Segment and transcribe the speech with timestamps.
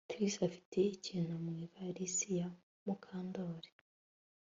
[0.09, 2.47] Trix afite ikintu mu ivarisi ya
[2.85, 3.69] Mukandoli